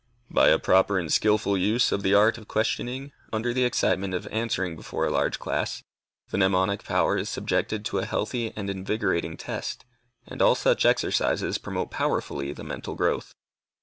[0.31, 4.25] By a proper and skilful use of the art of questioning, under the excitement of
[4.31, 5.83] answering before a large class,
[6.31, 9.85] the mnemonic power is subjected to a healthy and invigorating test,
[10.25, 13.35] and all such exercises promote powerfully the mental growth.